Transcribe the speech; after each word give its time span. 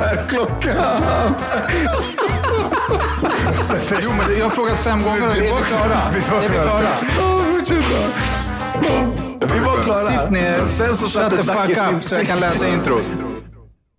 Är 0.00 0.28
klockan? 0.28 0.76
Jo, 4.02 4.10
men 4.10 4.38
jag 4.38 4.44
har 4.44 4.50
frågat 4.50 4.78
fem 4.78 5.02
gånger 5.02 5.22
är 5.22 5.34
vi 5.34 5.40
klara? 5.40 5.94
Är 5.94 6.12
vi 6.12 6.20
klara? 6.54 6.88
Vi 9.54 9.60
var 9.60 9.82
klara. 9.82 10.10
Sitt 10.10 10.30
ner, 10.30 10.64
Sen 10.64 10.96
så 10.96 11.06
shut 11.06 11.30
the 11.30 11.36
fuck 11.36 11.70
up 11.94 12.02
så 12.02 12.14
jag 12.14 12.26
kan 12.26 12.40
läsa 12.40 12.68
introt. 12.68 13.04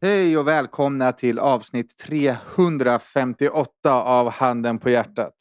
Hej 0.02 0.38
och 0.38 0.48
välkomna 0.48 1.12
till 1.12 1.40
avsnitt 1.40 1.98
358 1.98 4.04
av 4.04 4.30
Handen 4.30 4.78
på 4.78 4.90
hjärtat. 4.90 5.34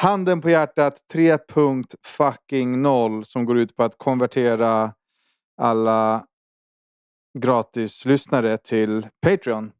Handen 0.00 0.40
på 0.40 0.50
hjärtat 0.50 0.94
3.fucking0 1.14 3.24
som 3.24 3.44
går 3.44 3.58
ut 3.58 3.76
på 3.76 3.82
att 3.82 3.98
konvertera 3.98 4.92
alla 5.60 6.24
gratislyssnare 7.38 8.56
till 8.56 9.08
Patreon. 9.22 9.70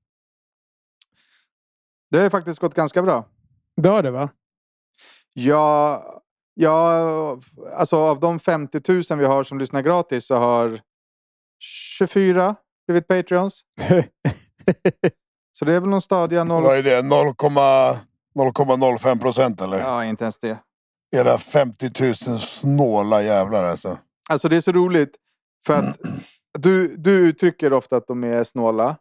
Det 2.11 2.17
har 2.17 2.25
ju 2.25 2.31
faktiskt 2.31 2.61
gått 2.61 2.75
ganska 2.75 3.03
bra. 3.03 3.25
Det 3.77 3.89
har 3.89 4.03
det 4.03 4.11
va? 4.11 4.29
Ja, 5.35 6.05
ja, 6.55 7.39
alltså 7.77 7.97
av 7.97 8.21
de 8.21 8.41
50 8.41 8.93
000 9.11 9.19
vi 9.19 9.25
har 9.25 9.45
som 9.45 9.59
lyssnar 9.59 9.83
gratis 9.83 10.27
så 10.27 10.35
har 10.35 10.81
24 11.99 12.55
blivit 12.87 13.09
Patreons. 13.09 13.61
Så 15.59 15.65
det 15.65 15.75
är 15.75 15.81
väl 15.81 15.89
någon 15.91 16.03
stadia 16.03 16.45
noll... 16.45 16.63
Vad 16.63 16.79
är 16.79 16.83
det? 16.83 17.03
0,- 17.03 17.97
0,05 18.35 19.21
procent 19.21 19.61
eller? 19.61 19.79
Ja, 19.79 20.05
inte 20.05 20.25
ens 20.25 20.39
det. 20.39 20.59
Era 21.17 21.39
50 21.39 21.91
000 22.29 22.39
snåla 22.39 23.23
jävlar 23.23 23.65
alltså. 23.65 23.99
Alltså 24.31 24.49
det 24.49 24.57
är 24.57 24.61
så 24.61 24.73
roligt 24.73 25.17
för 25.67 25.75
att 25.75 25.99
du, 26.59 26.97
du 26.97 27.11
uttrycker 27.29 27.73
ofta 27.73 27.97
att 27.97 28.07
de 28.07 28.25
är 28.25 28.45
snåla. 28.45 28.97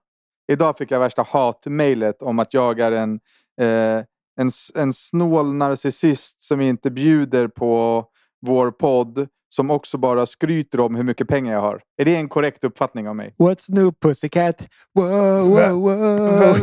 Idag 0.51 0.77
fick 0.77 0.91
jag 0.91 0.99
värsta 0.99 1.25
hatmejlet 1.29 2.21
om 2.21 2.39
att 2.39 2.53
jag 2.53 2.79
är 2.79 2.91
en, 2.91 3.19
eh, 3.61 4.03
en, 4.39 4.51
en 4.75 4.93
snål 4.93 5.53
narcissist 5.53 6.41
som 6.41 6.61
inte 6.61 6.91
bjuder 6.91 7.47
på 7.47 8.05
vår 8.45 8.71
podd 8.71 9.27
som 9.49 9.71
också 9.71 9.97
bara 9.97 10.25
skryter 10.25 10.79
om 10.79 10.95
hur 10.95 11.03
mycket 11.03 11.27
pengar 11.27 11.53
jag 11.53 11.61
har. 11.61 11.81
Är 11.97 12.05
det 12.05 12.15
en 12.15 12.29
korrekt 12.29 12.63
uppfattning 12.63 13.07
av 13.07 13.15
mig? 13.15 13.35
What's 13.37 13.65
new 13.71 13.91
pussycat? 14.01 14.67
Wow, 14.93 15.49
wow, 15.49 15.81
wow. 15.81 16.57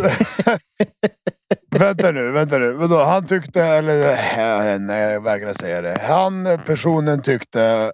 vänta 1.79 2.11
nu, 2.11 2.31
vänta 2.31 2.59
nu. 2.59 2.73
Vadå? 2.73 3.03
Han 3.03 3.27
tyckte, 3.27 3.63
eller 3.63 4.79
nej 4.79 5.13
jag 5.13 5.21
vägrar 5.21 5.53
säga 5.53 5.81
det. 5.81 5.99
Han, 6.03 6.47
eh, 6.47 6.61
personen 6.61 7.23
tyckte 7.23 7.93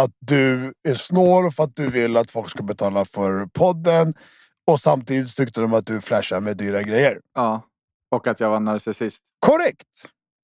att 0.00 0.12
du 0.20 0.72
är 0.88 0.94
snål 0.94 1.52
för 1.52 1.64
att 1.64 1.76
du 1.76 1.86
vill 1.86 2.16
att 2.16 2.30
folk 2.30 2.50
ska 2.50 2.62
betala 2.62 3.04
för 3.04 3.46
podden. 3.46 4.14
Och 4.68 4.80
samtidigt 4.80 5.36
tyckte 5.36 5.60
de 5.60 5.74
att 5.74 5.86
du 5.86 6.00
flashar 6.00 6.40
med 6.40 6.56
dyra 6.56 6.82
grejer. 6.82 7.20
Ja. 7.34 7.62
Och 8.10 8.26
att 8.26 8.40
jag 8.40 8.50
var 8.50 8.60
narcissist. 8.60 9.24
Korrekt! 9.38 9.88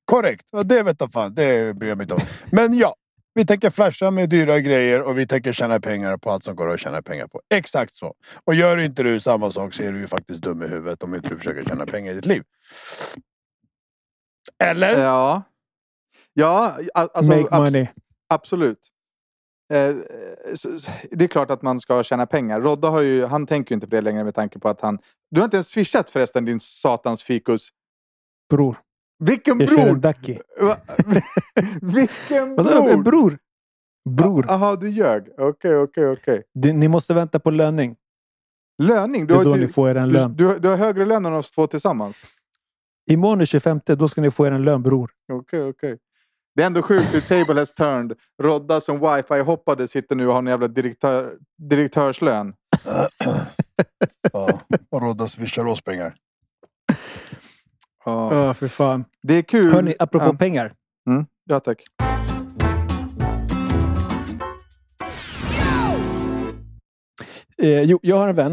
Korrekt. 0.04 0.46
Och 0.52 0.66
det 0.66 0.82
vet 0.82 1.00
jag 1.00 1.12
fan, 1.12 1.34
det 1.34 1.76
bryr 1.76 1.88
jag 1.88 1.98
mig 1.98 2.04
inte 2.04 2.14
om. 2.14 2.20
Men 2.52 2.74
ja, 2.74 2.94
vi 3.34 3.46
tänker 3.46 3.70
flasha 3.70 4.10
med 4.10 4.28
dyra 4.28 4.60
grejer 4.60 5.02
och 5.02 5.18
vi 5.18 5.26
tänker 5.26 5.52
tjäna 5.52 5.80
pengar 5.80 6.16
på 6.16 6.30
allt 6.30 6.44
som 6.44 6.56
går 6.56 6.74
att 6.74 6.80
tjäna 6.80 7.02
pengar 7.02 7.26
på. 7.26 7.40
Exakt 7.54 7.94
så. 7.94 8.14
Och 8.44 8.54
gör 8.54 8.78
inte 8.78 9.02
du 9.02 9.20
samma 9.20 9.50
sak 9.50 9.74
så 9.74 9.82
är 9.82 9.92
du 9.92 9.98
ju 9.98 10.06
faktiskt 10.06 10.42
dum 10.42 10.62
i 10.62 10.68
huvudet 10.68 11.02
om 11.02 11.14
inte 11.14 11.28
du 11.28 11.38
försöker 11.38 11.64
tjäna 11.64 11.86
pengar 11.86 12.12
i 12.12 12.14
ditt 12.14 12.26
liv. 12.26 12.42
Eller? 14.64 15.02
Ja. 15.02 15.42
Ja, 16.32 16.78
alltså, 16.94 17.22
Make 17.22 17.42
abs- 17.42 17.64
money. 17.64 17.86
Absolut. 18.28 18.78
Eh, 19.72 19.96
så- 20.54 20.68
det 21.10 21.24
är 21.24 21.28
klart 21.28 21.50
att 21.50 21.62
man 21.62 21.80
ska 21.80 22.02
tjäna 22.02 22.26
pengar. 22.26 22.60
Rodda 22.60 22.88
har 22.90 23.00
ju, 23.00 23.24
han 23.24 23.46
tänker 23.46 23.72
ju 23.72 23.74
inte 23.74 23.86
på 23.86 23.94
det 23.96 24.00
längre 24.02 24.24
med 24.24 24.34
tanke 24.34 24.58
på 24.58 24.68
att 24.68 24.80
han... 24.80 24.98
Du 25.30 25.40
har 25.40 25.44
inte 25.44 25.56
ens 25.56 25.68
swishat 25.68 26.10
förresten 26.10 26.44
din 26.44 26.60
satans 26.60 27.22
fikus. 27.22 27.68
Bror. 28.50 28.76
Vilken 29.18 29.60
Jag 29.60 29.68
bror! 29.68 29.96
Ducky. 29.96 30.38
Vilken 31.82 32.56
Vadå? 32.56 32.88
En 32.88 33.02
bror! 33.02 33.02
bror? 33.02 33.38
Bror. 34.10 34.44
Jaha, 34.48 34.76
du 34.76 34.90
ljög. 34.90 35.28
Okej, 35.38 35.76
okej, 35.76 36.08
okej. 36.10 36.42
Du, 36.54 36.72
ni 36.72 36.88
måste 36.88 37.14
vänta 37.14 37.40
på 37.40 37.50
löning. 37.50 37.96
Löning? 38.82 39.20
Du 39.20 39.26
Det 39.26 39.34
är 39.34 39.36
har, 39.36 39.44
då 39.44 39.54
ju- 39.56 39.60
ni 39.60 39.68
får 39.72 39.88
er 39.88 39.94
en 39.94 40.08
du, 40.08 40.14
lön. 40.14 40.34
du, 40.36 40.58
du 40.58 40.68
har 40.68 40.76
högre 40.76 41.04
lön 41.06 41.26
än 41.26 41.32
oss 41.32 41.50
två 41.50 41.66
tillsammans. 41.66 42.24
Imorgon 43.10 43.40
är 43.40 43.44
25, 43.44 43.80
då 43.86 44.08
ska 44.08 44.20
ni 44.20 44.30
få 44.30 44.46
er 44.46 44.50
en 44.50 44.62
lön 44.64 44.82
bror. 44.82 45.10
Okej, 45.32 45.62
okej. 45.68 45.98
Det 46.54 46.62
är 46.62 46.66
ändå 46.66 46.82
sjukt 46.82 47.14
hur 47.14 47.20
table 47.20 47.60
has 47.60 47.74
turned. 47.74 48.12
Rodda 48.42 48.80
som 48.80 49.00
wifi-hoppade 49.00 49.86
sitter 49.86 50.16
nu 50.16 50.26
och 50.26 50.32
har 50.32 50.38
en 50.38 50.46
jävla 50.46 50.68
direktör, 50.68 51.36
direktörslön. 51.70 52.54
Ja, 54.32 54.60
och 54.90 55.02
Rodda 55.02 55.28
swishar 55.28 55.64
oss 55.66 55.80
pengar. 55.80 56.14
Ja. 58.04 58.34
Ja, 58.34 58.54
för 58.54 58.68
fan. 58.68 59.04
Det 59.22 59.34
är 59.34 59.42
kul. 59.42 59.72
Hörni, 59.72 59.94
apropå 59.98 60.26
ja. 60.26 60.32
pengar. 60.32 60.72
Mm. 61.08 61.26
ja, 61.44 61.60
tack. 61.60 61.82
Eh, 67.62 67.82
jo, 67.82 67.98
jag 68.02 68.16
har 68.16 68.28
en 68.28 68.36
vän. 68.36 68.52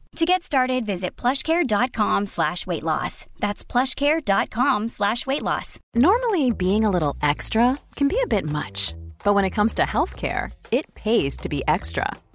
To 0.17 0.25
get 0.25 0.43
started, 0.43 0.85
visit 0.85 1.15
plushcare.com 1.15 2.25
slash 2.27 2.67
weight 2.67 2.83
loss. 2.83 3.25
That's 3.39 3.63
plushcare.com 3.63 4.89
slash 4.89 5.25
weight 5.25 5.41
loss. 5.41 5.79
Normally, 5.95 6.51
being 6.51 6.83
a 6.83 6.89
little 6.89 7.15
extra 7.21 7.79
can 7.95 8.09
be 8.09 8.19
a 8.21 8.27
bit 8.27 8.43
much, 8.45 8.93
but 9.23 9.35
when 9.35 9.45
it 9.45 9.51
comes 9.51 9.73
to 9.75 9.83
healthcare, 9.83 10.51
it 10.69 10.93
pays 10.95 11.37
to 11.37 11.49
be 11.49 11.63
extra. 11.65 12.11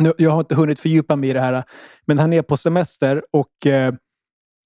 Nu, 0.00 0.12
jag 0.18 0.30
har 0.30 0.40
inte 0.40 0.54
hunnit 0.54 0.80
fördjupa 0.80 1.16
mig 1.16 1.30
i 1.30 1.32
det 1.32 1.40
här, 1.40 1.64
men 2.06 2.18
han 2.18 2.32
är 2.32 2.42
på 2.42 2.56
semester 2.56 3.22
och 3.32 3.66
eh, 3.66 3.94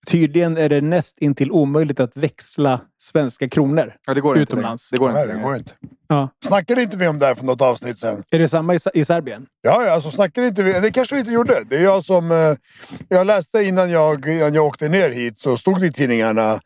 tydligen 0.06 0.56
är 0.56 0.68
det 0.68 0.80
näst 0.80 1.18
intill 1.18 1.50
omöjligt 1.50 2.00
att 2.00 2.16
växla 2.16 2.80
svenska 3.04 3.48
kronor 3.48 3.94
Ja, 4.06 4.14
det 4.14 4.20
går 4.20 4.38
inte 4.38 4.52
utomlands. 4.52 4.92
längre. 4.92 4.98
Det 4.98 5.12
går 5.12 5.20
inte 5.20 5.26
Nej, 5.26 5.36
det 5.36 5.42
går 5.44 5.56
inte. 5.56 5.72
Ja. 6.08 6.28
Snackade 6.46 6.82
inte 6.82 6.96
vi 6.96 7.06
om 7.08 7.18
det 7.18 7.26
här 7.26 7.34
för 7.34 7.44
något 7.44 7.60
avsnitt 7.60 7.98
sen? 7.98 8.22
Är 8.30 8.38
det 8.38 8.48
samma 8.48 8.74
i, 8.74 8.78
i 8.94 9.04
Serbien? 9.04 9.46
Ja, 9.62 9.84
ja, 9.86 9.92
alltså 9.92 10.10
snackade 10.10 10.46
inte 10.46 10.62
vi... 10.62 10.72
Det 10.72 10.90
kanske 10.90 11.14
vi 11.14 11.20
inte 11.20 11.32
gjorde. 11.32 11.64
Det 11.70 11.76
är 11.76 11.82
jag 11.82 12.04
som... 12.04 12.30
Eh, 12.30 12.54
jag 13.08 13.26
läste 13.26 13.62
innan 13.62 13.90
jag, 13.90 14.26
innan 14.28 14.54
jag 14.54 14.66
åkte 14.66 14.88
ner 14.88 15.10
hit 15.10 15.38
så 15.38 15.56
stod 15.56 15.80
det 15.80 15.86
i 15.86 15.92
tidningarna 15.92 16.60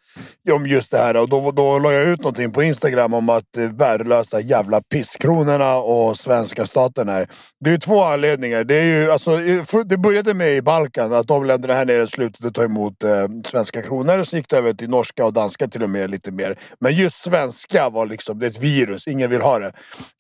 om 0.52 0.66
just 0.66 0.90
det 0.90 0.98
här 0.98 1.16
och 1.16 1.28
då, 1.28 1.50
då 1.50 1.78
la 1.78 1.92
jag 1.92 2.06
ut 2.08 2.18
någonting 2.18 2.52
på 2.52 2.62
Instagram 2.62 3.14
om 3.14 3.28
att 3.28 3.56
eh, 3.56 3.64
värdelösa 3.64 4.40
jävla 4.40 4.80
pisskronorna 4.82 5.76
och 5.76 6.16
svenska 6.16 6.66
staten 6.66 7.08
här. 7.08 7.28
Det 7.60 7.70
är 7.70 7.74
ju 7.74 7.78
två 7.80 8.02
anledningar. 8.04 8.64
Det, 8.64 8.74
är 8.74 8.84
ju, 8.84 9.10
alltså, 9.10 9.36
det 9.84 9.96
började 9.96 10.34
med 10.34 10.56
i 10.56 10.62
Balkan 10.62 11.12
att 11.12 11.26
de 11.26 11.44
länderna 11.44 11.74
här 11.74 11.84
nere 11.84 12.06
slutade 12.06 12.52
ta 12.52 12.64
emot 12.64 13.04
eh, 13.04 13.10
svenska 13.46 13.82
kronor 13.82 14.18
och 14.18 14.28
så 14.28 14.36
gick 14.36 14.48
det 14.48 14.56
över 14.58 14.72
till 14.72 14.90
norska 14.90 15.24
och 15.24 15.32
danska 15.32 15.68
till 15.68 15.82
och 15.82 15.90
med 15.90 16.10
lite 16.10 16.27
mer. 16.30 16.58
Men 16.80 16.94
just 16.94 17.24
svenska 17.24 17.88
var 17.88 18.06
liksom, 18.06 18.38
det 18.38 18.46
är 18.46 18.50
ett 18.50 18.58
virus. 18.58 19.06
Ingen 19.06 19.30
vill 19.30 19.40
ha 19.40 19.58
det. 19.58 19.72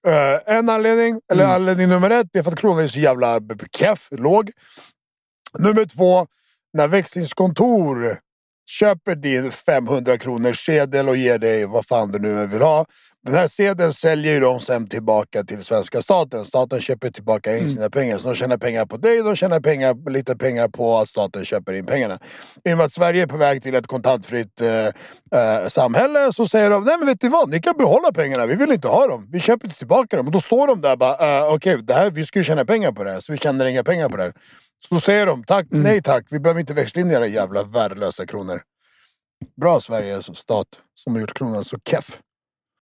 Uh, 0.08 0.56
en 0.56 0.68
anledning, 0.68 1.20
eller 1.32 1.44
mm. 1.44 1.54
anledning 1.54 1.88
nummer 1.88 2.10
ett, 2.10 2.36
är 2.36 2.42
för 2.42 2.52
att 2.52 2.58
kronan 2.58 2.84
är 2.84 2.88
så 2.88 2.98
jävla 2.98 3.40
keff, 3.72 4.08
låg. 4.10 4.50
Nummer 5.58 5.84
två, 5.84 6.26
när 6.72 6.88
växlingskontor 6.88 8.16
köper 8.68 9.14
din 9.14 9.52
500 9.52 10.18
kronors 10.18 10.66
sedel 10.66 11.08
och 11.08 11.16
ger 11.16 11.38
dig 11.38 11.64
vad 11.64 11.86
fan 11.86 12.12
du 12.12 12.18
nu 12.18 12.46
vill 12.46 12.62
ha. 12.62 12.86
Den 13.26 13.34
här 13.34 13.48
sedeln 13.48 13.92
säljer 13.92 14.34
ju 14.34 14.40
de 14.40 14.60
sen 14.60 14.86
tillbaka 14.86 15.44
till 15.44 15.64
svenska 15.64 16.02
staten. 16.02 16.44
Staten 16.44 16.80
köper 16.80 17.10
tillbaka 17.10 17.52
in 17.52 17.58
mm. 17.58 17.70
sina 17.70 17.90
pengar. 17.90 18.18
Så 18.18 18.28
de 18.28 18.34
tjänar 18.34 18.58
pengar 18.58 18.86
på 18.86 18.96
dig, 18.96 19.22
de 19.22 19.36
tjänar 19.36 19.60
pengar, 19.60 20.10
lite 20.10 20.36
pengar 20.36 20.68
på 20.68 20.98
att 20.98 21.08
staten 21.08 21.44
köper 21.44 21.72
in 21.72 21.86
pengarna. 21.86 22.18
I 22.64 22.72
och 22.72 22.76
med 22.76 22.86
att 22.86 22.92
Sverige 22.92 23.22
är 23.22 23.26
på 23.26 23.36
väg 23.36 23.62
till 23.62 23.74
ett 23.74 23.86
kontantfritt 23.86 24.60
eh, 24.60 24.86
eh, 25.40 25.68
samhälle 25.68 26.32
så 26.32 26.48
säger 26.48 26.70
de, 26.70 26.84
nej 26.84 26.98
men 26.98 27.06
vet 27.06 27.22
ni 27.22 27.28
vad, 27.28 27.48
ni 27.48 27.60
kan 27.60 27.76
behålla 27.76 28.12
pengarna, 28.12 28.46
vi 28.46 28.54
vill 28.54 28.72
inte 28.72 28.88
ha 28.88 29.06
dem. 29.06 29.28
Vi 29.32 29.40
köper 29.40 29.68
tillbaka 29.68 30.16
dem. 30.16 30.26
Och 30.26 30.32
då 30.32 30.40
står 30.40 30.66
de 30.66 30.80
där 30.80 30.96
bara, 30.96 31.40
uh, 31.40 31.54
okej, 31.54 31.76
okay, 31.76 32.10
vi 32.10 32.26
ska 32.26 32.38
ju 32.38 32.44
tjäna 32.44 32.64
pengar 32.64 32.92
på 32.92 33.04
det 33.04 33.10
här, 33.10 33.20
så 33.20 33.32
vi 33.32 33.38
tjänar 33.38 33.66
inga 33.66 33.84
pengar 33.84 34.08
på 34.08 34.16
det 34.16 34.22
här. 34.22 34.32
Så 34.88 34.94
då 34.94 35.00
säger 35.00 35.26
de, 35.26 35.44
tack, 35.44 35.66
mm. 35.72 35.82
nej 35.82 36.02
tack, 36.02 36.26
vi 36.30 36.40
behöver 36.40 36.60
inte 36.60 36.74
växla 36.74 37.00
in 37.00 37.10
era 37.10 37.26
jävla 37.26 37.62
värdelösa 37.62 38.26
kronor. 38.26 38.60
Bra 39.60 39.80
Sveriges 39.80 40.36
stat 40.36 40.68
som 40.94 41.12
har 41.14 41.20
gjort 41.20 41.34
kronan 41.38 41.64
så 41.64 41.78
keff. 41.90 42.20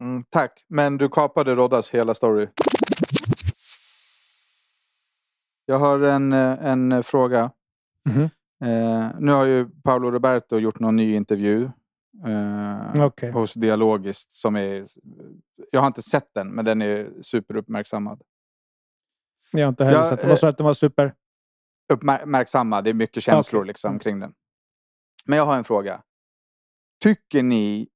Mm, 0.01 0.23
tack, 0.29 0.65
men 0.67 0.97
du 0.97 1.09
kapade 1.09 1.55
Roddas 1.55 1.89
hela 1.89 2.15
story. 2.15 2.47
Jag 5.65 5.79
har 5.79 5.99
en, 5.99 6.33
eh, 6.33 6.65
en 6.65 7.03
fråga. 7.03 7.51
Mm 8.09 8.17
-hmm. 8.17 8.29
eh, 8.65 9.11
nu 9.19 9.31
har 9.31 9.45
ju 9.45 9.69
Paolo 9.83 10.11
Roberto 10.11 10.59
gjort 10.59 10.79
någon 10.79 10.95
ny 10.95 11.15
intervju 11.15 11.69
eh, 12.25 13.05
okay. 13.05 13.31
hos 13.31 13.53
Dialogiskt. 13.53 14.33
Som 14.33 14.55
är, 14.55 14.85
jag 15.71 15.79
har 15.79 15.87
inte 15.87 16.01
sett 16.01 16.33
den, 16.33 16.47
men 16.47 16.65
den 16.65 16.81
är 16.81 17.21
superuppmärksammad. 17.21 18.21
Jag 19.51 19.65
har 19.65 19.69
inte 19.69 19.85
heller 19.85 19.99
jag, 19.99 20.09
sett 20.09 20.21
den. 20.21 20.29
Vad 20.29 20.39
sa 20.39 20.47
du 20.47 20.49
att 20.49 20.57
den 20.57 20.65
var 20.65 20.73
super? 20.73 21.13
Uppmärksammad. 21.93 22.83
Det 22.83 22.89
är 22.89 22.93
mycket 22.93 23.23
känslor 23.23 23.61
okay. 23.61 23.67
liksom, 23.67 23.99
kring 23.99 24.19
den. 24.19 24.33
Men 25.25 25.37
jag 25.37 25.45
har 25.45 25.57
en 25.57 25.63
fråga. 25.63 26.01
Tycker 27.03 27.43
ni 27.43 27.87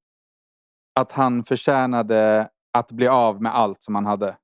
att 1.00 1.12
han 1.12 1.44
förtjänade 1.44 2.50
att 2.74 2.92
bli 2.92 3.08
av 3.08 3.42
med 3.42 3.56
allt 3.56 3.84
som 3.84 3.96
han 3.96 4.06
hade? 4.06 4.36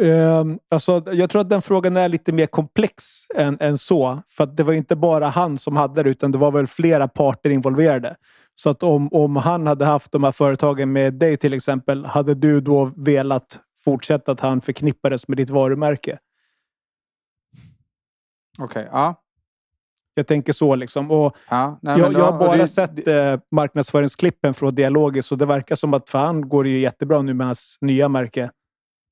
Um, 0.00 0.58
alltså, 0.70 1.02
jag 1.12 1.30
tror 1.30 1.40
att 1.40 1.50
den 1.50 1.62
frågan 1.62 1.96
är 1.96 2.08
lite 2.08 2.32
mer 2.32 2.46
komplex 2.46 3.04
än, 3.34 3.56
än 3.60 3.78
så. 3.78 4.22
För 4.28 4.46
det 4.46 4.62
var 4.62 4.72
inte 4.72 4.96
bara 4.96 5.28
han 5.28 5.58
som 5.58 5.76
hade 5.76 6.02
det, 6.02 6.10
utan 6.10 6.32
det 6.32 6.38
var 6.38 6.50
väl 6.50 6.66
flera 6.66 7.08
parter 7.08 7.50
involverade. 7.50 8.16
Så 8.54 8.70
att 8.70 8.82
om, 8.82 9.08
om 9.12 9.36
han 9.36 9.66
hade 9.66 9.84
haft 9.84 10.12
de 10.12 10.24
här 10.24 10.32
företagen 10.32 10.92
med 10.92 11.14
dig 11.14 11.36
till 11.36 11.54
exempel, 11.54 12.06
hade 12.06 12.34
du 12.34 12.60
då 12.60 12.92
velat 12.96 13.60
fortsätta 13.84 14.32
att 14.32 14.40
han 14.40 14.60
förknippades 14.60 15.28
med 15.28 15.36
ditt 15.36 15.50
varumärke? 15.50 16.18
Okej, 18.58 18.64
okay, 18.64 18.88
ja. 18.92 19.22
Jag 20.18 20.26
tänker 20.26 20.52
så 20.52 20.74
liksom. 20.74 21.10
Och 21.10 21.36
ja, 21.50 21.78
nej, 21.82 22.00
jag, 22.00 22.12
jag 22.12 22.32
har 22.32 22.38
bara 22.38 22.56
det, 22.56 22.68
sett 22.68 23.04
det, 23.04 23.32
eh, 23.32 23.40
marknadsföringsklippen 23.50 24.54
från 24.54 24.74
Dialogis 24.74 25.32
och 25.32 25.38
det 25.38 25.46
verkar 25.46 25.76
som 25.76 25.94
att 25.94 26.10
fan 26.10 26.48
går 26.48 26.64
det 26.64 26.70
ju 26.70 26.78
jättebra 26.78 27.22
nu 27.22 27.34
med 27.34 27.46
hans 27.46 27.78
nya 27.80 28.08
märke. 28.08 28.50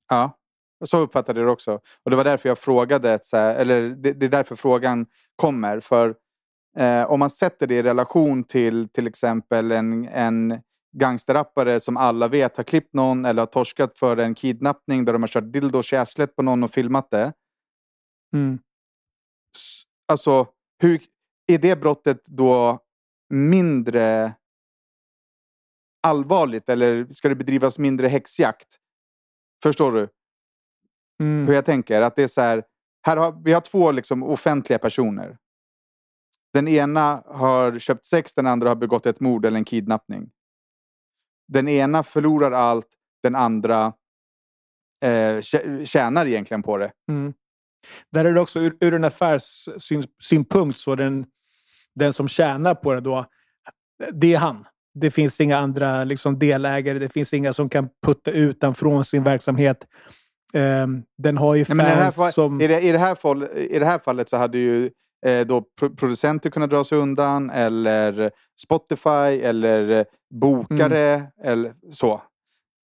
Ja, 0.09 0.37
så 0.85 0.97
uppfattade 0.97 1.39
jag 1.39 1.47
det 1.47 1.51
också. 1.51 1.79
Och 2.03 2.11
det 2.11 2.17
var 2.17 2.23
därför 2.23 2.49
jag 2.49 2.59
frågade, 2.59 3.19
så 3.23 3.37
här, 3.37 3.55
eller 3.55 3.81
det, 3.81 4.13
det, 4.13 4.25
är 4.25 4.29
därför 4.29 4.55
frågan 4.55 5.05
kommer. 5.35 5.79
För 5.79 6.15
eh, 6.77 7.11
om 7.11 7.19
man 7.19 7.29
sätter 7.29 7.67
det 7.67 7.75
i 7.75 7.83
relation 7.83 8.43
till 8.43 8.89
till 8.89 9.07
exempel 9.07 9.71
en, 9.71 10.07
en 10.07 10.61
gangsterrappare 10.97 11.79
som 11.79 11.97
alla 11.97 12.27
vet 12.27 12.57
har 12.57 12.63
klippt 12.63 12.93
någon 12.93 13.25
eller 13.25 13.41
har 13.41 13.47
torskat 13.47 13.97
för 13.97 14.17
en 14.17 14.35
kidnappning 14.35 15.05
där 15.05 15.13
de 15.13 15.23
har 15.23 15.27
kört 15.27 15.53
dildo 15.53 15.79
och 15.79 16.35
på 16.35 16.43
någon 16.43 16.63
och 16.63 16.71
filmat 16.71 17.11
det. 17.11 17.33
Mm. 18.33 18.59
Alltså, 20.07 20.47
hur, 20.77 21.01
är 21.47 21.57
det 21.57 21.79
brottet 21.79 22.25
då 22.25 22.79
mindre 23.29 24.33
allvarligt 26.03 26.69
eller 26.69 27.05
ska 27.05 27.29
det 27.29 27.35
bedrivas 27.35 27.79
mindre 27.79 28.07
häxjakt? 28.07 28.79
Förstår 29.63 29.91
du? 29.91 30.09
Mm. 31.19 31.47
Hur 31.47 31.53
jag 31.53 31.65
tänker? 31.65 32.01
Att 32.01 32.15
det 32.15 32.23
är 32.23 32.27
så 32.27 32.41
här, 32.41 32.63
här 33.01 33.17
har, 33.17 33.41
vi 33.43 33.53
har 33.53 33.61
två 33.61 33.91
liksom 33.91 34.23
offentliga 34.23 34.79
personer. 34.79 35.37
Den 36.53 36.67
ena 36.67 37.23
har 37.25 37.79
köpt 37.79 38.05
sex, 38.05 38.33
den 38.33 38.47
andra 38.47 38.69
har 38.69 38.75
begått 38.75 39.05
ett 39.05 39.19
mord 39.19 39.45
eller 39.45 39.57
en 39.57 39.65
kidnappning. 39.65 40.31
Den 41.47 41.67
ena 41.67 42.03
förlorar 42.03 42.51
allt, 42.51 42.87
den 43.23 43.35
andra 43.35 43.93
eh, 45.03 45.41
tjänar 45.85 46.25
egentligen 46.25 46.63
på 46.63 46.77
det. 46.77 46.91
Mm. 47.09 47.33
Där 48.11 48.25
är 48.25 48.33
det 48.33 48.41
också 48.41 48.59
ur, 48.59 48.77
ur 48.79 48.93
en 48.93 49.03
affärssynpunkt 49.03 50.79
så 50.79 50.95
den, 50.95 51.25
den 51.95 52.13
som 52.13 52.27
tjänar 52.27 52.75
på 52.75 52.93
det 52.93 53.01
då, 53.01 53.25
det 54.13 54.33
är 54.33 54.37
han. 54.37 54.65
Det 54.93 55.11
finns 55.11 55.41
inga 55.41 55.57
andra 55.57 56.03
liksom, 56.03 56.39
delägare, 56.39 56.99
det 56.99 57.09
finns 57.09 57.33
inga 57.33 57.53
som 57.53 57.69
kan 57.69 57.89
putta 58.05 58.31
ut 58.31 58.61
den 58.61 58.73
från 58.75 59.05
sin 59.05 59.23
verksamhet. 59.23 59.87
Um, 60.53 61.03
den 61.17 61.37
har 61.37 61.55
ju 61.55 61.65
fans 61.65 61.77
Nej, 61.77 61.87
här, 61.87 62.31
som... 62.31 62.61
I 62.61 62.67
det, 62.67 62.81
i, 62.81 62.91
det 62.91 62.97
här 62.97 63.15
fall, 63.15 63.43
I 63.43 63.79
det 63.79 63.85
här 63.85 63.99
fallet 63.99 64.29
så 64.29 64.37
hade 64.37 64.57
ju 64.57 64.91
eh, 65.25 65.47
då 65.47 65.63
producenter 65.97 66.49
kunnat 66.49 66.69
dra 66.69 66.83
sig 66.83 66.97
undan 66.97 67.49
eller 67.49 68.31
Spotify 68.59 69.41
eller 69.43 70.05
bokare 70.33 71.13
mm. 71.13 71.27
eller 71.43 71.73
så. 71.91 72.21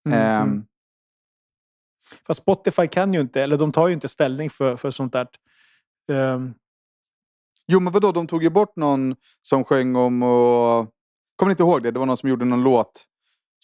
Mm, 0.10 0.44
um, 0.44 0.66
Fast 2.28 2.42
Spotify 2.42 2.88
kan 2.88 3.14
ju 3.14 3.22
inte, 3.22 3.42
eller 3.44 3.58
de 3.58 3.72
tar 3.72 3.88
ju 3.88 3.94
inte 3.94 4.10
ställning 4.10 4.50
för, 4.50 4.76
för 4.76 4.92
sånt 4.92 5.14
där. 5.14 5.28
Um... 6.08 6.54
Jo 7.68 7.80
men 7.80 7.94
vadå, 7.94 8.12
de 8.12 8.28
tog 8.28 8.44
ju 8.44 8.50
bort 8.50 8.76
någon 8.76 9.16
som 9.42 9.64
sjöng 9.64 9.96
om 9.96 10.24
och... 10.24 10.88
Kommer 11.36 11.50
ni 11.50 11.52
inte 11.52 11.64
ihåg 11.64 11.84
det? 11.84 11.92
Det 11.92 12.00
var 12.00 12.06
någon 12.06 12.18
som 12.18 12.30
gjorde 12.30 12.46
någon 12.46 12.64
låt 12.64 13.06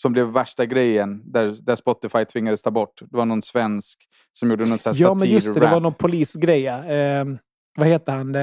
som 0.02 0.14
blev 0.14 0.28
värsta 0.28 0.66
grejen 0.66 1.32
där, 1.32 1.58
där 1.62 1.76
Spotify 1.76 2.26
tvingades 2.26 2.62
ta 2.62 2.72
bort. 2.72 3.00
Det 3.00 3.18
var 3.18 3.26
någon 3.26 3.42
svensk 3.42 4.00
som 4.32 4.50
gjorde 4.50 4.66
någon 4.66 4.78
sån 4.78 4.94
här 4.94 5.02
Ja 5.02 5.14
men 5.14 5.30
just 5.30 5.54
det, 5.54 5.60
det 5.60 5.72
var 5.72 5.80
någon 5.80 5.94
polisgrej. 5.94 6.68
Eh, 6.68 7.26
vad 7.78 7.88
heter 7.88 8.12
han? 8.16 8.36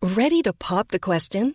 Ready 0.00 0.42
to 0.42 0.52
pop 0.58 0.88
the 0.88 0.98
question? 0.98 1.54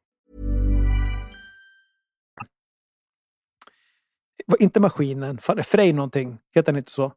Inte 4.59 4.79
Maskinen, 4.79 5.37
Frej 5.63 5.93
någonting. 5.93 6.37
Heter 6.55 6.71
han 6.71 6.77
inte 6.77 6.91
så? 6.91 7.13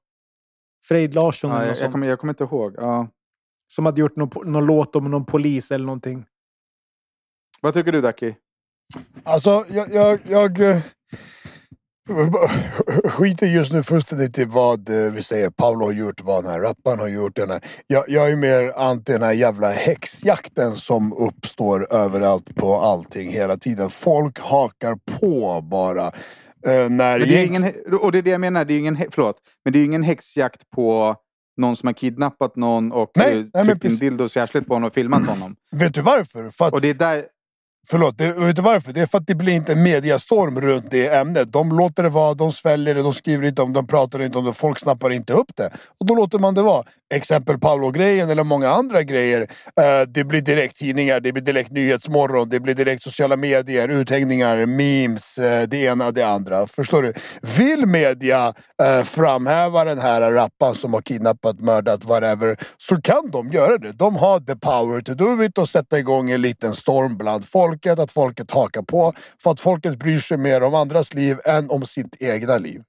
Frejd 0.85 1.15
Larsson 1.15 1.51
Ja, 1.51 1.57
eller 1.57 1.67
jag, 1.67 1.71
något 1.71 1.79
jag, 1.79 1.85
sånt. 1.85 1.93
kommer, 1.93 2.09
jag 2.09 2.19
kommer 2.19 2.33
inte 2.33 2.45
ihåg. 2.45 2.75
Ja. 2.77 3.09
Som 3.69 3.87
hade 3.87 4.01
gjort 4.01 4.17
någon, 4.17 4.53
någon 4.53 4.67
låt 4.67 4.97
om 4.97 5.11
någon 5.11 5.25
polis 5.25 5.71
eller 5.71 5.85
någonting. 5.85 6.27
Vad 7.61 7.75
tycker 7.75 7.93
du 7.93 8.01
Daki? 8.01 8.37
Alltså, 9.23 9.65
jag... 9.69 9.95
jag, 9.95 10.21
jag 10.25 10.61
eh, 10.71 10.81
skiter 13.05 13.47
just 13.47 13.73
nu 13.73 13.83
fullständigt 13.83 14.39
i 14.39 14.45
vad 14.45 14.89
eh, 14.89 15.13
vi 15.13 15.23
säger 15.23 15.51
Paolo 15.51 15.85
har 15.85 15.93
gjort, 15.93 16.21
vad 16.21 16.45
den 16.45 16.53
här 16.53 16.61
rapparen 16.61 16.99
har 16.99 17.09
gjort. 17.09 17.37
Den 17.37 17.51
här. 17.51 17.61
Jag, 17.87 18.05
jag 18.09 18.31
är 18.31 18.37
mer 18.37 18.73
anti 18.77 19.13
den 19.13 19.23
här 19.23 19.33
jävla 19.33 19.71
häxjakten 19.71 20.73
som 20.73 21.13
uppstår 21.13 21.93
överallt 21.93 22.55
på 22.55 22.77
allting 22.77 23.31
hela 23.31 23.57
tiden. 23.57 23.91
Folk 23.91 24.39
hakar 24.39 24.99
på 25.21 25.61
bara. 25.61 26.13
Eh, 26.67 26.91
när 26.91 27.19
Men 27.19 27.29
det 27.29 27.43
är 27.43 27.47
ingen, 27.47 27.73
och 28.01 28.13
det 28.13 28.19
är 28.19 28.23
det 28.23 28.31
jag 28.31 28.41
menar, 28.41 28.65
det 28.65 28.75
är 28.75 28.79
ingen, 28.79 28.99
förlåt, 29.11 29.37
men 29.65 29.73
det 29.73 29.79
är 29.79 29.85
ingen 29.85 30.03
häxjakt 30.03 30.71
på 30.71 31.17
någon 31.57 31.77
som 31.77 31.87
har 31.87 31.95
kidnappat 31.95 32.57
någon 32.57 32.93
och 32.93 33.11
Nej, 33.15 33.39
eh, 33.39 33.45
nej, 33.55 33.65
tryckt 33.65 33.85
in 33.85 33.97
dildos 33.97 34.37
i 34.37 34.41
arslet 34.41 34.67
på 34.67 34.75
honom 34.75 34.87
och 34.87 34.95
filmat 34.95 35.27
honom. 35.29 35.57
Vet 35.73 35.95
du 35.95 36.01
varför? 36.01 36.51
För 36.51 36.67
att 36.67 36.73
Och 36.73 36.81
det 36.81 36.91
är 36.91 36.95
där, 36.95 37.25
Förlåt, 37.87 38.19
det, 38.19 38.33
vet 38.33 38.57
du 38.57 38.63
varför? 38.63 38.93
Det 38.93 39.01
är 39.01 39.07
för 39.07 39.19
att 39.19 39.27
det 39.27 39.35
blir 39.35 39.53
inte 39.53 39.73
en 39.73 39.83
mediastorm 39.83 40.61
runt 40.61 40.91
det 40.91 41.09
ämnet. 41.09 41.53
De 41.53 41.73
låter 41.73 42.03
det 42.03 42.09
vara, 42.09 42.35
de 42.35 42.53
sväljer 42.53 42.95
det, 42.95 43.03
de 43.03 43.15
skriver 43.15 43.47
inte 43.47 43.63
om 43.63 43.73
det, 43.73 43.79
de 43.79 43.87
pratar 43.87 44.23
inte 44.23 44.39
om 44.39 44.45
det, 44.45 44.53
folk 44.53 44.79
snappar 44.79 45.11
inte 45.11 45.33
upp 45.33 45.57
det. 45.57 45.71
Och 46.01 46.07
då 46.07 46.15
låter 46.15 46.39
man 46.39 46.55
det 46.55 46.63
vara. 46.63 46.85
Exempel 47.15 47.59
Paolo-grejen 47.59 48.31
eller 48.31 48.45
många 48.45 48.71
andra 48.71 49.03
grejer. 49.03 49.41
Eh, 49.81 50.09
det 50.09 50.25
blir 50.25 50.41
direkt 50.41 50.77
tidningar, 50.77 51.21
det 51.21 51.33
blir 51.33 51.43
direkt 51.43 51.71
Nyhetsmorgon, 51.71 52.49
det 52.49 52.61
blir 52.61 52.75
direkt 52.75 53.03
sociala 53.03 53.37
medier, 53.37 53.89
uthängningar, 53.89 54.67
memes, 54.67 55.39
eh, 55.39 55.69
det 55.69 55.77
ena 55.77 56.11
det 56.11 56.23
andra. 56.23 56.67
Förstår 56.67 57.03
du? 57.03 57.13
Vill 57.43 57.87
media 57.87 58.55
eh, 58.83 59.05
framhäva 59.05 59.85
den 59.85 59.99
här 59.99 60.33
rappan 60.33 60.75
som 60.75 60.95
har 60.95 61.01
kidnappat, 61.01 61.61
mördat, 61.61 62.05
whatever, 62.05 62.57
så 62.77 63.01
kan 63.01 63.31
de 63.31 63.51
göra 63.51 63.79
det. 63.79 63.93
De 63.93 64.17
har 64.17 64.41
the 64.41 64.57
power 64.57 65.01
to 65.01 65.15
do 65.15 65.45
it 65.45 65.59
och 65.59 65.69
sätta 65.69 65.99
igång 65.99 66.31
en 66.31 66.43
liten 66.43 66.73
storm 66.73 67.17
bland 67.17 67.49
folket, 67.49 67.99
att 67.99 68.13
folket 68.13 68.51
hakar 68.51 68.83
på. 68.83 69.13
För 69.43 69.51
att 69.51 69.61
folket 69.61 69.99
bryr 69.99 70.19
sig 70.19 70.39
mer 70.39 70.63
om 70.63 70.75
andras 70.75 71.15
liv 71.15 71.39
än 71.45 71.71
om 71.71 71.87
sitt 71.87 72.17
egna 72.23 72.59
liv. 72.59 72.83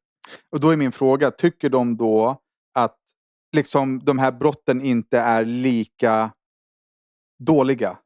och 0.51 0.59
då 0.59 0.69
är 0.69 0.77
min 0.77 0.91
fråga, 0.91 1.31
tycker 1.31 1.69
de 1.69 1.97
då 1.97 2.37
liksom 3.55 3.99
de 4.05 4.19
här 4.19 4.31
brotten 4.31 4.81
inte 4.81 5.19
är 5.19 5.45
lika 5.45 6.31
dåliga? 7.39 7.97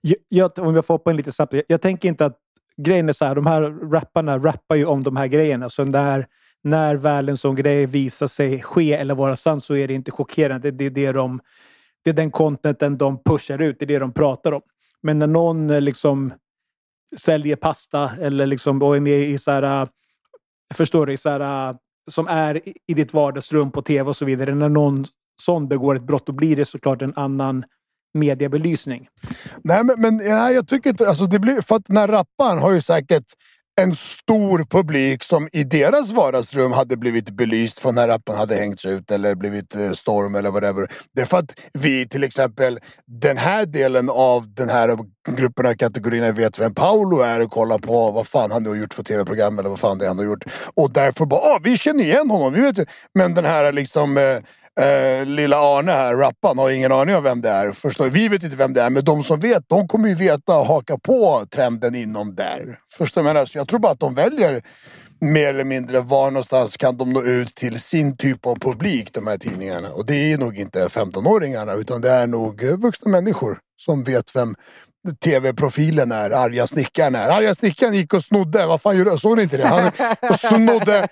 Jag, 0.00 0.16
jag, 0.28 0.58
om 0.58 0.74
jag 0.74 0.86
får 0.86 0.94
hoppa 0.94 1.10
in 1.10 1.16
lite 1.16 1.32
snabbt. 1.32 1.52
Jag, 1.52 1.62
jag 1.68 1.80
tänker 1.80 2.08
inte 2.08 2.26
att 2.26 2.38
grejen 2.76 3.08
är 3.08 3.12
så 3.12 3.24
här, 3.24 3.34
de 3.34 3.46
här 3.46 3.62
rapparna 3.90 4.38
rappar 4.38 4.76
ju 4.76 4.84
om 4.84 5.02
de 5.02 5.16
här 5.16 5.26
grejerna. 5.26 5.70
Så 5.70 5.84
när, 5.84 6.26
när 6.62 6.96
väl 6.96 7.28
en 7.28 7.36
sån 7.36 7.54
grej 7.54 7.86
visar 7.86 8.26
sig 8.26 8.62
ske 8.62 8.92
eller 8.92 9.14
vara 9.14 9.36
sann 9.36 9.60
så 9.60 9.76
är 9.76 9.88
det 9.88 9.94
inte 9.94 10.10
chockerande. 10.10 10.70
Det, 10.70 10.84
är 10.84 10.90
det, 10.90 11.12
de, 11.12 11.40
det 12.04 12.10
är 12.10 12.14
den 12.14 12.30
contenten 12.30 12.98
de 12.98 13.22
pushar 13.22 13.58
ut, 13.58 13.76
det 13.78 13.84
är 13.84 13.86
det 13.86 13.98
de 13.98 14.12
pratar 14.12 14.52
om. 14.52 14.62
Men 15.02 15.18
när 15.18 15.26
någon 15.26 15.70
eh, 15.70 15.80
liksom 15.80 16.32
säljer 17.18 17.56
pasta 17.56 18.10
eller 18.20 18.46
liksom 18.46 18.82
och 18.82 18.96
är 18.96 19.00
med 19.00 19.20
i 19.20 19.38
så 19.38 19.50
här, 19.50 19.82
eh, 19.82 19.88
förstår 20.74 21.06
du, 21.06 21.16
så 21.16 21.30
här, 21.30 21.70
eh, 21.70 21.76
som 22.10 22.28
är 22.28 22.68
i- 22.88 22.94
ditt 22.94 23.14
vardagsrum 23.14 23.70
på 23.70 23.82
tv 23.82 24.08
och 24.10 24.16
så 24.16 24.24
vidare. 24.24 24.54
När 24.54 24.68
någon 24.68 25.06
sån 25.42 25.68
begår 25.68 25.94
ett 25.96 26.02
brott 26.02 26.26
då 26.26 26.32
blir 26.32 26.56
det 26.56 26.64
såklart 26.64 27.02
en 27.02 27.12
annan 27.16 27.64
mediebelysning. 28.18 29.06
Nej 29.64 29.84
men, 29.84 30.00
men 30.00 30.16
nej, 30.16 30.54
jag 30.54 30.68
tycker 30.68 30.90
inte, 30.90 31.08
alltså 31.08 31.26
det 31.26 31.38
blir, 31.38 31.60
för 31.60 31.76
att 31.76 31.84
den 31.86 31.96
här 31.96 32.08
rapparen 32.08 32.58
har 32.58 32.70
ju 32.72 32.80
säkert 32.80 33.24
en 33.80 33.94
stor 33.94 34.64
publik 34.64 35.24
som 35.24 35.48
i 35.52 35.64
deras 35.64 36.10
vardagsrum 36.10 36.72
hade 36.72 36.96
blivit 36.96 37.30
belyst 37.30 37.78
för 37.78 37.92
när 37.92 38.08
rappen 38.08 38.36
hade 38.36 38.54
hängts 38.54 38.84
ut 38.84 39.10
eller 39.10 39.34
blivit 39.34 39.74
eh, 39.74 39.92
storm 39.92 40.34
eller 40.34 40.50
whatever. 40.50 40.88
Det 41.14 41.20
är 41.20 41.26
för 41.26 41.38
att 41.38 41.60
vi 41.72 42.08
till 42.08 42.24
exempel, 42.24 42.78
den 43.06 43.36
här 43.36 43.66
delen 43.66 44.10
av 44.10 44.54
den 44.54 44.68
här 44.68 44.98
gruppen 45.28 45.66
av 45.66 45.74
kategorierna 45.74 46.32
vet 46.32 46.58
vem 46.58 46.74
Paolo 46.74 47.20
är 47.20 47.40
och 47.40 47.50
kollar 47.50 47.78
på 47.78 48.10
vad 48.10 48.28
fan 48.28 48.50
han 48.50 48.62
nu 48.62 48.68
har 48.68 48.76
gjort 48.76 48.94
för 48.94 49.02
tv-program 49.02 49.58
eller 49.58 49.68
vad 49.68 49.80
fan 49.80 49.98
det 49.98 50.04
är 50.04 50.08
han 50.08 50.18
har 50.18 50.24
gjort. 50.24 50.44
Och 50.74 50.92
därför 50.92 51.26
bara, 51.26 51.40
ah, 51.40 51.60
vi 51.62 51.76
känner 51.76 52.04
igen 52.04 52.30
honom, 52.30 52.52
vi 52.52 52.60
vet 52.60 52.78
ju. 52.78 52.84
Men 53.14 53.34
den 53.34 53.44
här 53.44 53.72
liksom 53.72 54.16
eh, 54.16 54.38
Eh, 54.80 55.26
lilla 55.26 55.56
Arne 55.56 55.92
här, 55.92 56.14
rapparen, 56.14 56.58
har 56.58 56.70
ingen 56.70 56.92
aning 56.92 57.16
om 57.16 57.22
vem 57.22 57.40
det 57.40 57.48
är. 57.48 57.72
Förstår? 57.72 58.06
Vi 58.06 58.28
vet 58.28 58.42
inte 58.42 58.56
vem 58.56 58.72
det 58.72 58.82
är, 58.82 58.90
men 58.90 59.04
de 59.04 59.22
som 59.24 59.40
vet, 59.40 59.64
de 59.68 59.88
kommer 59.88 60.08
ju 60.08 60.14
veta 60.14 60.58
och 60.58 60.66
haka 60.66 60.98
på 60.98 61.46
trenden 61.50 61.94
inom 61.94 62.34
där. 62.34 62.78
Förstår 62.92 63.24
jag 63.24 63.34
menar? 63.34 63.46
Så 63.46 63.58
jag 63.58 63.68
tror 63.68 63.80
bara 63.80 63.92
att 63.92 64.00
de 64.00 64.14
väljer 64.14 64.62
mer 65.20 65.46
eller 65.46 65.64
mindre 65.64 66.00
var 66.00 66.30
någonstans 66.30 66.76
kan 66.76 66.96
de 66.96 67.12
nå 67.12 67.22
ut 67.22 67.54
till 67.54 67.80
sin 67.80 68.16
typ 68.16 68.46
av 68.46 68.58
publik, 68.58 69.12
de 69.12 69.26
här 69.26 69.38
tidningarna. 69.38 69.90
Och 69.90 70.06
det 70.06 70.32
är 70.32 70.38
nog 70.38 70.58
inte 70.58 70.88
15-åringarna, 70.88 71.76
utan 71.76 72.00
det 72.00 72.10
är 72.10 72.26
nog 72.26 72.64
vuxna 72.64 73.10
människor 73.10 73.58
som 73.76 74.04
vet 74.04 74.36
vem 74.36 74.54
tv-profilen 75.24 76.12
är, 76.12 76.30
arga 76.30 76.66
snickaren 76.66 77.14
är. 77.14 77.28
Arga 77.28 77.54
snickaren 77.54 77.94
gick 77.94 78.14
och 78.14 78.24
snodde, 78.24 78.66
vad 78.66 78.82
fan 78.82 78.96
gjorde 78.98 79.18
Såg 79.18 79.36
ni 79.36 79.42
inte 79.42 79.56
det? 79.56 79.66
Han 79.66 79.90
snodde, 80.38 81.08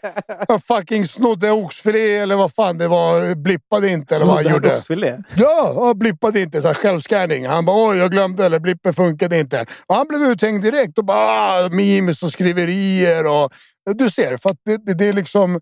fucking 0.68 1.06
snodde 1.06 1.50
oxfilé 1.50 2.16
eller 2.16 2.36
vad 2.36 2.54
fan 2.54 2.78
det 2.78 2.88
var, 2.88 3.34
blippade 3.34 3.88
inte 3.88 4.16
eller 4.16 4.26
vad 4.26 4.34
han 4.34 4.52
gjorde. 4.52 4.76
oxfilé? 4.76 5.18
Ja, 5.36 5.94
blippade 5.96 6.40
inte. 6.40 6.62
Så 6.62 6.74
självscanning. 6.74 7.46
Han 7.46 7.64
bara 7.64 7.88
oj, 7.88 7.98
jag 7.98 8.10
glömde 8.10 8.46
eller 8.46 8.58
blippen 8.58 8.94
funkade 8.94 9.38
inte. 9.38 9.66
Och 9.86 9.94
han 9.94 10.08
blev 10.08 10.22
uthängd 10.22 10.62
direkt 10.62 10.98
och 10.98 11.04
bara 11.04 11.64
ah, 11.64 11.68
memes 11.68 12.22
och 12.22 12.32
skriverier 12.32 13.26
och 13.26 13.52
du 13.94 14.10
ser, 14.10 14.36
för 14.36 14.50
att 14.50 14.58
det, 14.64 14.76
det, 14.86 14.94
det 14.94 15.06
är 15.06 15.12
liksom 15.12 15.60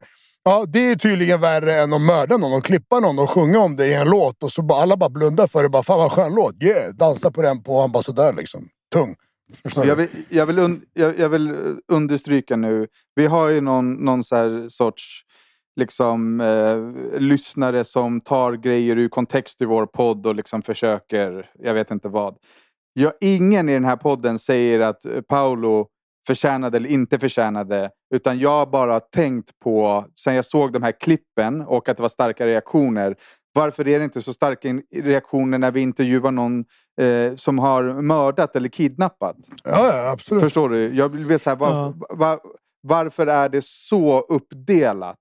Ja, 0.49 0.65
det 0.69 0.91
är 0.91 0.97
tydligen 0.97 1.41
värre 1.41 1.75
än 1.75 1.93
att 1.93 2.01
mörda 2.01 2.37
någon 2.37 2.53
och 2.59 2.65
klippa 2.65 3.01
någon 3.01 3.19
och 3.19 3.31
sjunga 3.31 3.59
om 3.59 3.77
det 3.77 3.87
i 3.87 3.95
en 3.95 4.09
låt 4.09 4.43
och 4.43 4.53
så 4.53 4.63
bara 4.63 4.83
alla 4.83 4.97
bara 4.97 5.11
blundar 5.11 5.47
för 5.47 5.63
det. 5.63 5.69
Bara, 5.69 5.83
Fan 5.83 5.99
vad 5.99 6.13
skön 6.13 6.35
låt. 6.35 6.63
Yeah, 6.63 6.95
dansa 6.95 7.31
på 7.31 7.43
den 7.43 7.63
på 7.63 7.81
ambassadör 7.81 8.33
liksom. 8.33 8.69
Tung. 8.93 9.15
Jag 9.75 9.97
vill, 9.97 10.09
jag, 10.29 10.47
vill 10.47 10.59
un, 10.59 10.83
jag, 10.93 11.19
jag 11.19 11.29
vill 11.29 11.49
eh, 11.49 11.57
understryka 11.93 12.57
nu, 12.57 12.87
vi 13.15 13.27
har 13.27 13.49
ju 13.49 13.61
någon, 13.61 13.93
någon 13.93 14.25
så 14.25 14.37
här 14.37 14.69
sorts 14.69 15.21
liksom, 15.77 16.41
eh, 16.41 17.21
lyssnare 17.21 17.85
som 17.85 18.21
tar 18.21 18.53
grejer 18.53 18.97
ur 18.97 19.09
kontext 19.09 19.63
i 19.63 19.65
vår 19.65 19.87
podd 19.87 20.27
och 20.27 20.35
liksom 20.35 20.63
försöker, 20.63 21.51
jag 21.59 21.75
vet 21.75 21.91
inte 21.91 22.09
vad. 22.09 22.37
Ja, 22.93 23.13
ingen 23.21 23.69
i 23.69 23.73
den 23.73 23.85
här 23.85 23.97
podden 23.97 24.39
säger 24.39 24.81
att 24.81 25.07
Paolo 25.29 25.87
förtjänade 26.27 26.77
eller 26.77 26.89
inte 26.89 27.19
förtjänade. 27.19 27.91
Utan 28.15 28.39
jag 28.39 28.51
har 28.51 28.67
bara 28.67 29.01
tänkt 29.01 29.59
på, 29.59 30.07
sen 30.15 30.35
jag 30.35 30.45
såg 30.45 30.73
de 30.73 30.83
här 30.83 30.93
klippen 31.01 31.61
och 31.61 31.89
att 31.89 31.97
det 31.97 32.03
var 32.03 32.09
starka 32.09 32.47
reaktioner. 32.47 33.17
Varför 33.55 33.89
är 33.89 33.99
det 33.99 34.05
inte 34.05 34.23
så 34.23 34.33
starka 34.35 34.81
reaktioner 34.95 35.59
när 35.59 35.71
vi 35.71 35.81
intervjuar 35.81 36.31
någon 36.31 36.65
eh, 37.01 37.35
som 37.37 37.59
har 37.59 37.83
mördat 38.03 38.57
eller 38.57 38.69
kidnappat? 38.69 39.37
Ja, 39.65 39.87
ja, 39.97 40.11
absolut. 40.11 40.43
Förstår 40.43 40.69
du? 40.69 40.95
Jag 40.97 41.09
vill 41.09 41.25
veta 41.25 41.39
så 41.39 41.51
här, 41.51 41.57
var, 41.57 41.69
Ja. 41.71 41.95
var, 42.11 42.41
varför 42.81 43.27
är 43.27 43.49
det 43.49 43.65
så 43.65 44.21
uppdelat? 44.21 45.19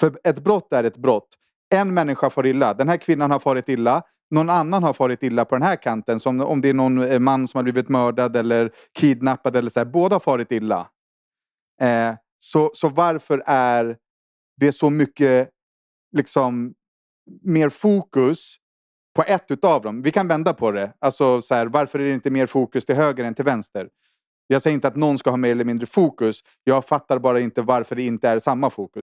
För 0.00 0.18
ett 0.24 0.38
brott 0.44 0.72
är 0.72 0.84
ett 0.84 0.96
brott. 0.96 1.28
En 1.74 1.94
människa 1.94 2.30
får 2.30 2.46
illa. 2.46 2.74
Den 2.74 2.88
här 2.88 2.96
kvinnan 2.96 3.30
har 3.30 3.38
farit 3.38 3.68
illa. 3.68 4.02
Någon 4.30 4.50
annan 4.50 4.82
har 4.82 4.92
farit 4.92 5.22
illa 5.22 5.44
på 5.44 5.54
den 5.54 5.62
här 5.62 5.76
kanten. 5.76 6.20
Som 6.20 6.40
om 6.40 6.60
det 6.60 6.68
är 6.68 6.74
någon 6.74 7.02
eh, 7.02 7.18
man 7.18 7.48
som 7.48 7.58
har 7.58 7.62
blivit 7.62 7.88
mördad 7.88 8.36
eller 8.36 8.72
kidnappad. 8.98 9.56
Eller 9.56 9.70
så 9.70 9.80
här. 9.80 9.84
Båda 9.84 10.14
har 10.14 10.20
farit 10.20 10.52
illa. 10.52 10.88
Eh, 11.80 12.14
så, 12.38 12.70
så 12.74 12.88
varför 12.88 13.42
är 13.46 13.96
det 14.56 14.72
så 14.72 14.90
mycket 14.90 15.50
liksom 16.16 16.74
mer 17.42 17.70
fokus 17.70 18.56
på 19.16 19.22
ett 19.26 19.50
utav 19.50 19.82
dem? 19.82 20.02
Vi 20.02 20.10
kan 20.10 20.28
vända 20.28 20.54
på 20.54 20.70
det. 20.70 20.92
Alltså 20.98 21.42
så 21.42 21.54
här, 21.54 21.66
varför 21.66 21.98
är 21.98 22.04
det 22.04 22.14
inte 22.14 22.30
mer 22.30 22.46
fokus 22.46 22.86
till 22.86 22.96
höger 22.96 23.24
än 23.24 23.34
till 23.34 23.44
vänster? 23.44 23.88
Jag 24.46 24.62
säger 24.62 24.74
inte 24.74 24.88
att 24.88 24.96
någon 24.96 25.18
ska 25.18 25.30
ha 25.30 25.36
mer 25.36 25.50
eller 25.50 25.64
mindre 25.64 25.86
fokus. 25.86 26.40
Jag 26.64 26.84
fattar 26.84 27.18
bara 27.18 27.40
inte 27.40 27.62
varför 27.62 27.96
det 27.96 28.02
inte 28.02 28.28
är 28.28 28.38
samma 28.38 28.70
fokus. 28.70 29.02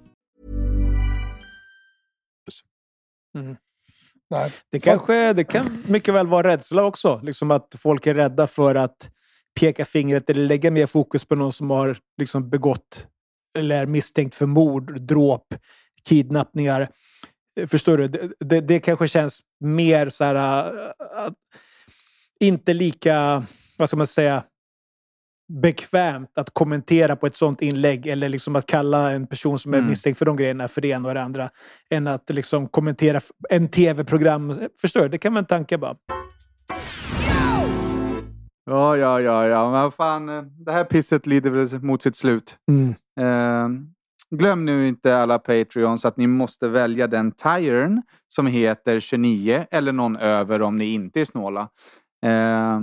Nej. 3.33 4.51
Det, 4.69 4.79
kanske, 4.79 5.33
det 5.33 5.43
kan 5.43 5.83
mycket 5.87 6.13
väl 6.13 6.27
vara 6.27 6.47
rädsla 6.47 6.83
också. 6.83 7.19
Liksom 7.23 7.51
att 7.51 7.75
folk 7.79 8.07
är 8.07 8.13
rädda 8.13 8.47
för 8.47 8.75
att 8.75 9.09
peka 9.59 9.85
fingret 9.85 10.29
eller 10.29 10.43
lägga 10.43 10.71
mer 10.71 10.85
fokus 10.85 11.25
på 11.25 11.35
någon 11.35 11.53
som 11.53 11.69
har 11.69 11.97
liksom 12.17 12.49
begått 12.49 13.07
eller 13.57 13.81
är 13.81 13.85
misstänkt 13.85 14.35
för 14.35 14.45
mord, 14.45 15.01
dråp, 15.01 15.53
kidnappningar. 16.03 16.89
Förstår 17.67 17.97
du? 17.97 18.07
Det, 18.07 18.31
det, 18.39 18.61
det 18.61 18.79
kanske 18.79 19.07
känns 19.07 19.39
mer 19.59 20.09
så 20.09 20.23
här... 20.23 20.65
äh, 21.17 21.31
inte 22.39 22.73
lika, 22.73 23.43
vad 23.77 23.89
ska 23.89 23.97
man 23.97 24.07
säga, 24.07 24.43
bekvämt 25.61 26.37
att 26.37 26.53
kommentera 26.53 27.15
på 27.15 27.27
ett 27.27 27.35
sånt 27.37 27.61
inlägg 27.61 28.07
eller 28.07 28.29
liksom 28.29 28.55
att 28.55 28.65
kalla 28.65 29.11
en 29.11 29.27
person 29.27 29.59
som 29.59 29.73
är 29.73 29.77
Mm. 29.77 29.89
misstänkt 29.89 30.17
för 30.17 30.25
de 30.25 30.35
grejerna 30.35 30.67
för 30.67 30.81
det 30.81 30.87
ena 30.87 31.07
och 31.09 31.13
det 31.15 31.21
andra. 31.21 31.49
Än 31.89 32.07
att 32.07 32.29
liksom 32.29 32.67
kommentera 32.67 33.19
en 33.49 33.67
tv-program. 33.67 34.55
Förstår 34.81 35.01
du? 35.01 35.07
Det 35.09 35.17
kan 35.17 35.33
vara 35.33 35.39
en 35.39 35.45
tanke 35.45 35.77
bara. 35.77 35.95
Ja, 38.65 38.97
ja, 38.97 39.21
ja, 39.21 39.47
ja. 39.47 39.71
Men 39.71 39.91
fan, 39.91 40.25
det 40.65 40.71
här 40.71 40.83
pisset 40.83 41.27
lider 41.27 41.51
väl 41.51 41.81
mot 41.81 42.01
sitt 42.01 42.15
slut. 42.15 42.55
Mm. 42.71 42.89
Eh, 43.19 43.69
glöm 44.37 44.65
nu 44.65 44.87
inte 44.87 45.17
alla 45.17 45.39
Patreons 45.39 46.05
att 46.05 46.17
ni 46.17 46.27
måste 46.27 46.67
välja 46.67 47.07
den 47.07 47.31
tiern 47.31 48.01
som 48.27 48.47
heter 48.47 48.99
29 48.99 49.65
eller 49.71 49.91
någon 49.91 50.15
över 50.17 50.61
om 50.61 50.77
ni 50.77 50.85
inte 50.93 51.21
är 51.21 51.25
snåla. 51.25 51.61
Eh, 52.25 52.79